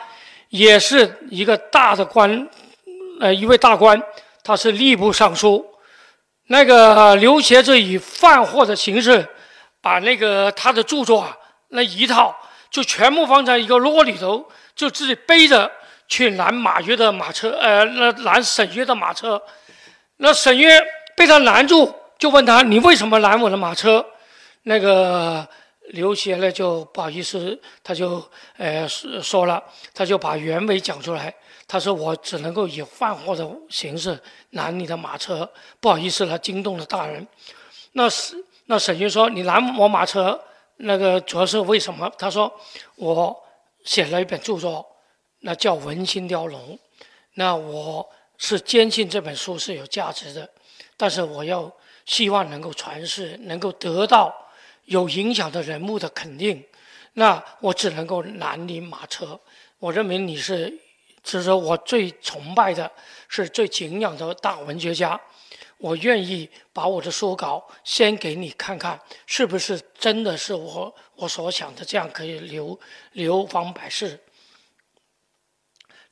[0.50, 2.48] 也是一个大的官，
[3.20, 4.00] 呃，一位大官。
[4.42, 5.64] 他是吏部尚书。
[6.48, 9.26] 那个刘协就以贩货的形式，
[9.80, 11.34] 把那个他的著作啊，
[11.68, 12.36] 那一套
[12.70, 15.70] 就全部放在一个箩里头，就自己背着
[16.08, 19.40] 去拦马约的马车，呃，那拦沈约的马车。
[20.18, 20.80] 那沈约
[21.16, 24.04] 被他拦住，就问他：“你为什么拦我的马车？”
[24.62, 25.46] 那个
[25.88, 28.24] 刘协呢就不好意思，他就
[28.56, 29.62] 呃说了，
[29.92, 31.34] 他就把原委讲出来。
[31.66, 34.18] 他说：“我只能够以贩货的形式
[34.50, 37.26] 拦你的马车，不好意思了，惊动了大人。”
[37.92, 38.36] 那是
[38.66, 40.40] 那沈约说：“你拦我马车，
[40.76, 42.52] 那个主要是为什么？”他说
[42.96, 43.36] ：“我
[43.84, 44.84] 写了一本著作，
[45.46, 46.72] 那叫《文心雕龙》，
[47.34, 50.48] 那我是坚信这本书是有价值的，
[50.96, 51.70] 但是我要
[52.06, 54.34] 希望能够传世，能够得到
[54.86, 56.64] 有影响的人物的肯定，
[57.12, 59.38] 那我只能够拦你马车。
[59.78, 60.80] 我认为你是。”
[61.26, 62.90] 是说我最崇拜的，
[63.28, 65.18] 是最敬仰的大文学家，
[65.78, 72.78] 我愿意把我的书稿先给你看看，是不是真的是我我所想的这样可以流
[73.12, 74.20] 流芳百世？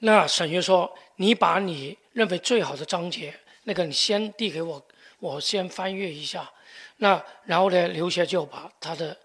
[0.05, 4.85] 那沈约说：“你把你认为最好的章节，那个你先递给我，
[5.21, 6.51] 我先翻阅一下。
[6.97, 9.17] 那然后呢，刘协就把他的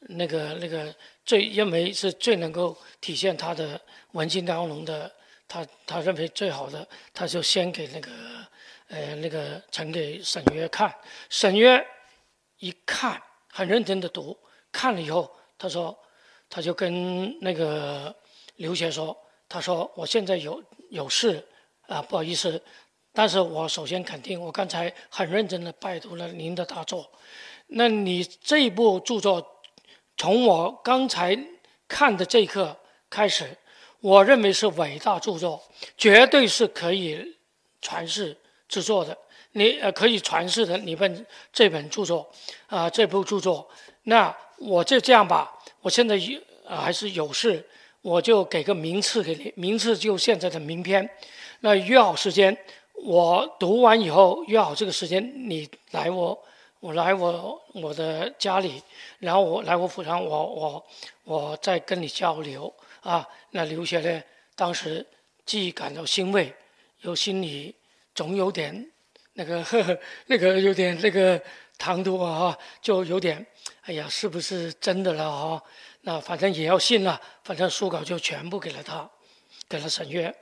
[0.00, 0.92] 那个那个
[1.24, 3.80] 最认为是最能够体现他的
[4.12, 5.10] 文心雕龙的。”
[5.46, 8.10] 他他认为最好的，他就先给那个，
[8.88, 10.92] 呃，那个呈给沈约看。
[11.28, 11.86] 沈约
[12.58, 14.36] 一看，很认真的读，
[14.72, 15.96] 看了以后，他说，
[16.48, 18.12] 他就跟那个
[18.56, 19.16] 刘协说，
[19.48, 21.46] 他说我现在有有事，
[21.86, 22.62] 啊，不好意思，
[23.12, 27.10] 但是我首先肯定，我刚才很认真的拜读了您的大作，
[27.68, 29.62] 那你这部著作，
[30.16, 31.38] 从我刚才
[31.86, 32.76] 看的这一刻
[33.08, 33.56] 开始。
[34.00, 35.62] 我认为是伟大著作，
[35.96, 37.36] 绝对是可以
[37.80, 38.36] 传世
[38.68, 39.16] 之作的。
[39.52, 42.30] 你呃可以传世的你本这本著作，
[42.66, 43.66] 啊这部著作，
[44.02, 45.58] 那我就这样吧。
[45.80, 47.66] 我现在有还是有事，
[48.04, 51.08] 我就给个名次给你，名次就现在的名篇。
[51.60, 52.54] 那约好时间，
[52.92, 56.38] 我读完以后约好这个时间，你来我
[56.80, 58.82] 我来我我的家里，
[59.20, 60.86] 然后我来我府上，我我
[61.24, 62.70] 我再跟你交流。
[63.00, 64.22] 啊，那刘学呢？
[64.54, 65.06] 当时
[65.46, 66.52] 既感到欣慰，
[67.00, 67.74] 又心里
[68.14, 68.90] 总有点
[69.32, 71.40] 那个呵呵， 那个有点那个
[71.78, 73.46] 唐突啊，就有点
[73.84, 75.62] 哎呀，是不是真的了啊？
[76.06, 79.10] 那反正也要信了，反正书稿就全部给了他，
[79.68, 80.34] 给了沈约。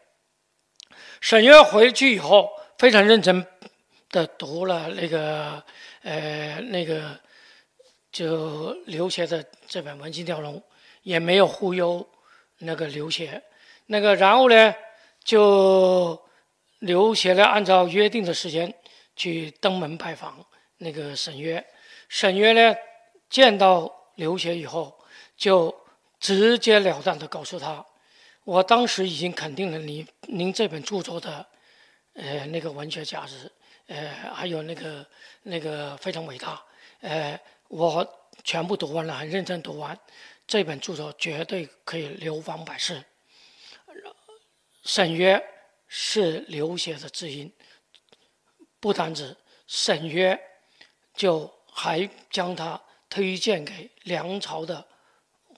[1.20, 3.46] 沈约回去以后，非常认真
[4.10, 5.64] 的读了那个
[6.02, 7.18] 呃那个
[8.10, 10.56] 就刘协的这本《文心雕龙》，
[11.02, 12.06] 也没有忽悠。
[12.64, 13.42] 那个刘协，
[13.86, 14.72] 那个然后呢，
[15.24, 16.22] 就
[16.78, 18.72] 刘协呢，按照约定的时间
[19.16, 20.46] 去登门拜访
[20.76, 21.64] 那个沈约。
[22.08, 22.76] 沈约呢，
[23.28, 24.96] 见到刘协以后，
[25.36, 25.74] 就
[26.20, 27.84] 直截了当的告诉他
[28.44, 31.46] ：“我当时已经肯定了你您这本著作的，
[32.14, 33.50] 呃，那个文学价值，
[33.86, 35.06] 呃，还有那个
[35.42, 36.64] 那个非常伟大，
[37.00, 39.98] 呃，我全部读完了，很认真读完。”
[40.44, 43.02] 这本著作绝对可以流芳百世。
[44.82, 45.42] 沈约
[45.86, 47.50] 是刘协的知音，
[48.80, 49.36] 不单止，
[49.68, 50.38] 沈约
[51.14, 54.84] 就还将他推荐给梁朝的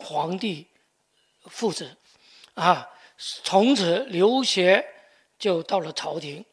[0.04, 0.68] 皇帝
[1.46, 1.96] 父子，
[2.54, 4.86] 啊，从此刘协
[5.38, 6.44] 就到了朝廷，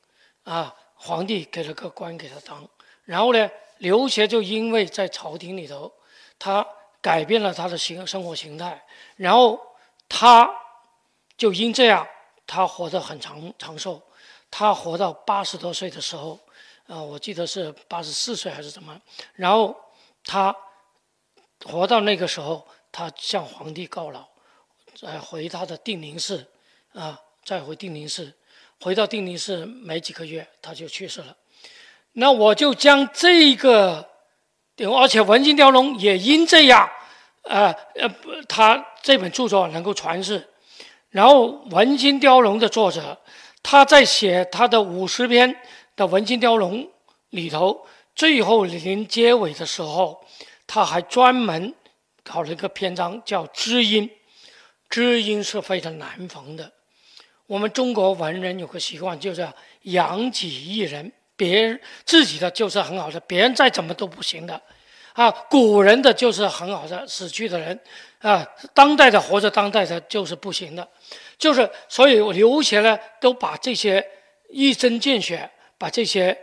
[0.43, 2.67] 啊，皇帝给了个官给他当，
[3.03, 5.91] 然后呢，刘协就因为在朝廷里头，
[6.39, 6.65] 他。
[7.03, 8.79] 改变了他的形生活形态，
[9.15, 9.59] 然后
[10.07, 10.47] 他
[11.35, 12.07] 就因这样，
[12.45, 13.99] 他活得很长长寿。
[14.51, 16.39] 他活到八十多岁的时候，
[16.85, 19.01] 啊，我记得是八十四岁还是怎么？
[19.33, 19.75] 然后
[20.23, 20.55] 他
[21.65, 24.25] 活到那个时候，他向皇帝告老，
[24.95, 26.48] 再回他的定陵寺，
[26.94, 28.33] 啊，再回定陵寺，
[28.81, 31.35] 回到定陵寺没几个月，他就去世了。
[32.13, 34.10] 那我就将这个。
[34.77, 36.89] 而且《文心雕龙》也因这样，
[37.44, 38.10] 呃呃，
[38.50, 40.50] 他这本著作能够传世。
[41.10, 43.15] 然后，《文心雕龙》的作者，
[43.62, 45.56] 他在写他的五十篇
[45.96, 46.83] 的《文心雕龙》
[47.29, 47.85] 里头，
[48.15, 50.25] 最后临结尾的时候，
[50.65, 51.75] 他还专门
[52.24, 54.10] 搞了一个篇章叫“知音”。
[54.90, 56.72] 知音是非常难逢的。
[57.48, 59.48] 我们中国文人有个习惯，就是
[59.84, 61.12] 养己一人。
[61.38, 64.62] 别人自己的就是很好的，别人再怎么都不行的，
[65.13, 67.80] 啊，古人的就是很好的，死去的人，
[68.19, 68.46] 啊，
[68.76, 70.88] 当代的活着当代的就是不行的，
[71.40, 74.06] 就是所以刘学呢都把这些
[74.50, 75.50] 一针见血，
[75.80, 76.38] 把这些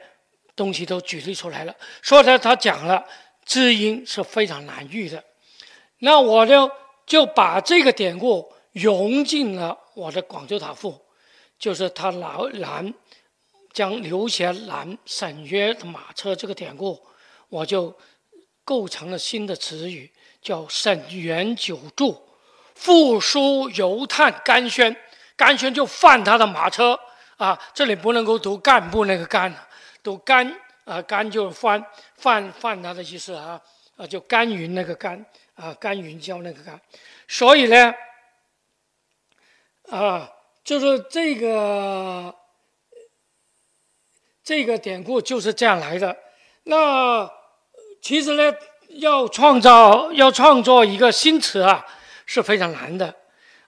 [0.57, 1.73] 东西都举例出来了。
[2.03, 3.05] 说他他讲了，
[3.45, 5.23] 知音是非常难遇的。
[6.01, 6.71] 那我呢，
[7.07, 11.01] 就把这个典故融进了我的广州塔赋，
[11.59, 12.95] 就是他老拦
[13.73, 17.01] 将刘贤南沈约的马车这个典故，
[17.49, 17.97] 我就
[18.65, 22.17] 构成了新的词语，叫沈园久住，
[22.75, 24.97] 复书犹叹甘宣，
[25.37, 26.99] 甘宣就犯他的马车
[27.39, 29.53] 啊，这里不能够读干部那个干，
[30.03, 31.85] 读甘啊甘就是犯
[32.17, 33.61] 犯犯他的意思啊
[33.97, 35.25] 啊就甘云那个甘。
[35.59, 36.81] 啊，甘云教那个甘，
[37.27, 37.93] 所以呢，
[39.91, 40.31] 啊，
[40.63, 42.33] 就是这个
[44.45, 46.17] 这个典故就是这样来的。
[46.63, 47.29] 那
[48.01, 48.55] 其实呢，
[49.01, 51.85] 要创造要创作一个新词啊，
[52.25, 53.13] 是非常难的。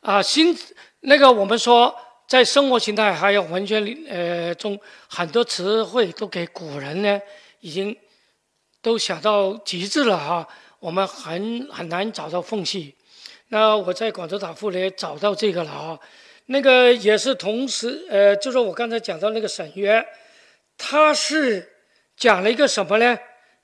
[0.00, 0.56] 啊，新
[1.00, 1.92] 那个我们说，
[2.28, 4.78] 在生活形态还有文学里呃中，
[5.08, 7.20] 很多词汇都给古人呢
[7.58, 7.96] 已经
[8.80, 10.46] 都想到极致了哈。
[10.80, 12.94] 我们很很难找到缝隙，
[13.48, 16.00] 那我在广州塔赋里找到这个了啊，
[16.46, 20.02] 那个也是同时，呃，就是我刚才讲到那个沈约，
[20.78, 21.70] 他是
[22.16, 23.18] 讲了一个什么呢？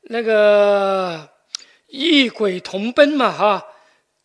[0.09, 1.27] 那个
[1.87, 3.67] 异鬼同奔嘛，哈，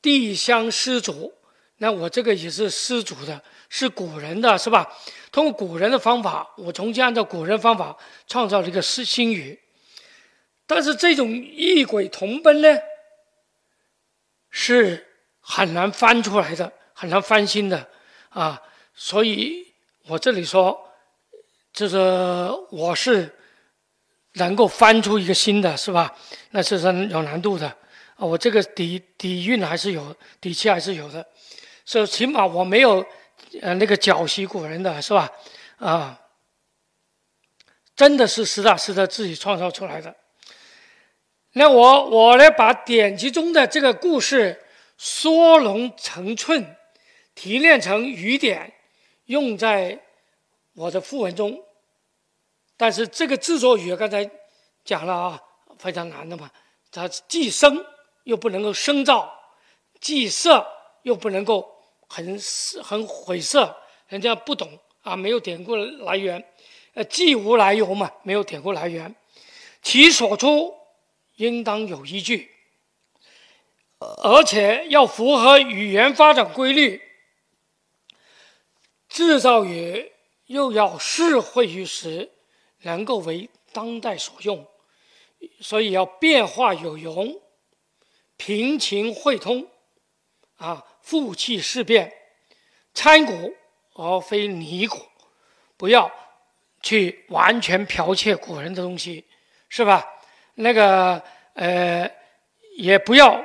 [0.02, 1.34] 地相失主。
[1.78, 4.88] 那我这个也是失主的，是古人的是吧？
[5.32, 7.96] 通过古人的方法，我重新按照古人方法
[8.28, 9.58] 创造了一个新新语。
[10.74, 12.80] 但是这种异轨同奔呢，
[14.50, 15.06] 是
[15.42, 17.90] 很难翻出来的，很难翻新的
[18.30, 18.62] 啊！
[18.94, 19.74] 所以
[20.06, 20.90] 我这里说，
[21.74, 21.98] 就是
[22.70, 23.38] 我是
[24.36, 26.16] 能够翻出一个新的，是吧？
[26.52, 27.68] 那是很有难度的
[28.16, 28.20] 啊！
[28.20, 31.28] 我这个底底蕴还是有，底气还是有的，
[31.84, 33.06] 所以起码我没有
[33.62, 35.30] 呃那个狡袭古人的是吧？
[35.80, 36.22] 啊，
[37.94, 40.16] 真的是实打实的自己创造出来的。
[41.54, 44.64] 那我我呢，把典籍中的这个故事
[44.98, 46.78] 缩龙成寸，
[47.36, 48.74] 提炼成语典，
[49.26, 50.00] 用在
[50.76, 51.62] 我的赋文中。
[52.78, 54.30] 但是这个制作语刚才
[54.86, 55.42] 讲了啊，
[55.78, 56.50] 非常难的嘛。
[56.90, 57.86] 它既生
[58.24, 59.30] 又不能够生造，
[60.00, 60.66] 既色
[61.04, 61.70] 又不能够
[62.08, 62.40] 很
[62.82, 63.76] 很晦涩，
[64.08, 66.42] 人家不懂啊，没有典故来源。
[66.94, 69.14] 呃，既无来由嘛，没有典故来源，
[69.82, 70.74] 其所出。
[71.42, 72.52] 应当有依据，
[73.98, 77.02] 而且要符合语言发展规律。
[79.10, 80.12] 制造语
[80.46, 82.32] 又要适会于时，
[82.84, 84.68] 能够为当代所用，
[85.60, 87.42] 所以要变化有容，
[88.38, 89.68] 平情会通，
[90.58, 92.14] 啊，复气事变，
[92.94, 93.56] 参古
[93.96, 95.00] 而非拟古，
[95.76, 96.12] 不要
[96.84, 99.26] 去完全剽窃古人的东西，
[99.70, 100.06] 是吧？
[100.56, 101.22] 那个
[101.54, 102.10] 呃，
[102.78, 103.44] 也不要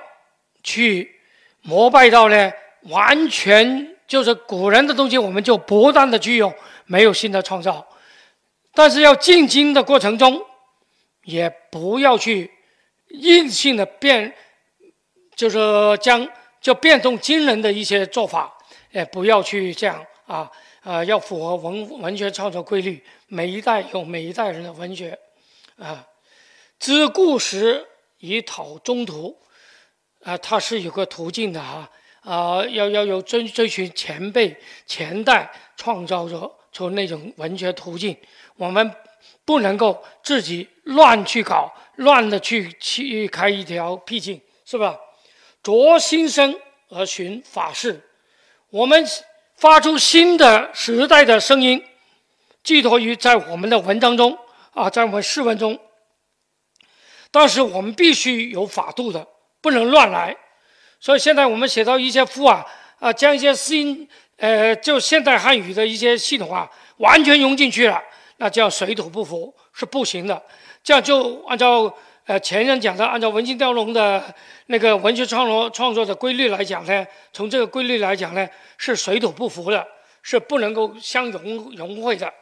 [0.62, 1.20] 去
[1.62, 2.52] 膜拜到呢，
[2.82, 6.52] 完全就是古人的东西，我们就不断的去用，
[6.84, 7.86] 没有新的创造。
[8.72, 10.40] 但是要进京的过程中，
[11.24, 12.50] 也不要去
[13.09, 14.34] 硬性的变，
[15.34, 15.59] 就是
[16.00, 16.28] 将
[16.61, 18.52] 就变动惊人的一些做法，
[18.90, 20.50] 也不要去这样啊
[20.82, 25.18] 啊，要符合文文学创作规律，每一代有每一代人的文学
[25.78, 26.04] 啊。
[26.79, 27.87] 知故时
[28.18, 29.37] 以讨中途，
[30.22, 34.57] 啊，它是有个途径的哈，啊，要要有追追寻前辈
[34.87, 38.16] 前代创造者出那种文学途径，
[38.57, 38.95] 我们
[39.45, 44.99] 不能够自己乱去搞，乱的去去开一条僻径，是吧？
[45.62, 46.55] 着心声
[46.91, 48.01] 而寻法事，
[48.70, 49.05] 我们
[49.57, 51.83] 发出新的时代的声音，
[52.62, 54.39] 寄托于在我们的文章中
[54.72, 55.81] 啊，在我们诗文中。
[57.39, 59.26] 但是我们必须有法度的，
[59.61, 60.34] 不能乱来。
[60.99, 62.64] 所以现在我们写到一些赋啊，
[62.99, 64.09] 啊，将一些新，
[64.39, 66.66] 呃，就现代汉语的一些系统啊，
[66.97, 68.03] 完全融进去了，
[68.39, 70.43] 那叫水土不服，是不行的。
[70.82, 74.34] 这样就按照呃前人讲的，按照文心雕龙的
[74.68, 79.87] 那个文学创作创作的规律来讲呢，从这个规律来讲呢，是水土不服的，
[80.22, 82.32] 是不能够相融融汇的。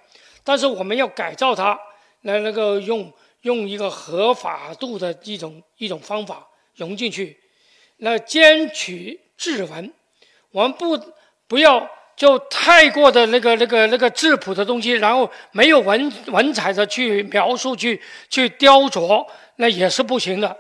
[0.45, 1.76] 但是我们要改造它，
[2.20, 3.12] 来那个用。
[3.45, 7.38] 用一个合法度的一种一种方法融进去，
[7.99, 9.92] 那兼取质文，
[10.51, 10.99] 我们不
[11.47, 11.86] 不要
[12.16, 19.26] 就太过的那个那个那个质朴的东西，然后没有文文采的去描述去去雕琢，
[19.57, 20.57] 那也是不行的。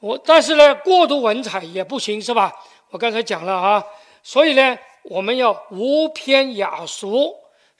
[0.00, 2.52] 我但是呢，过度文采也不行，是吧？
[2.90, 3.84] 我刚才讲了啊，
[4.24, 7.32] 所以呢，我们要无偏雅俗，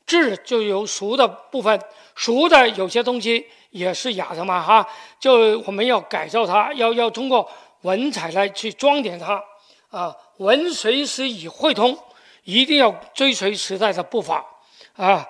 [0.07, 1.81] 质就有俗的部分，
[2.15, 4.87] 俗的有些东西也是雅的嘛，哈，
[5.19, 7.51] 就我们要改造它，要要通过
[7.83, 9.43] 文采来去装点它，
[9.89, 11.99] 啊，文随时以会通，
[12.45, 14.45] 一定要追随时代的步伐，
[14.97, 15.29] 啊，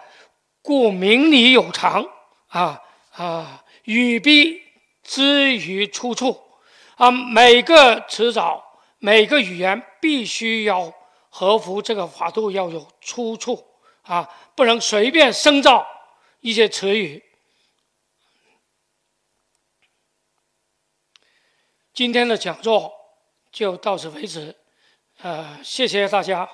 [0.61, 2.05] 故明理有常，
[2.49, 4.61] 啊啊，语必
[5.03, 6.41] 之于出处，
[6.97, 8.62] 啊，每个词藻，
[8.99, 10.93] 每个语言必须要
[11.31, 13.64] 合乎这个法度，要有出处。
[14.05, 15.86] 啊，不能随便生造
[16.40, 17.22] 一些词语。
[21.92, 22.92] 今天的讲座
[23.52, 24.57] 就到此为止，
[25.18, 26.48] 呃，谢谢大家。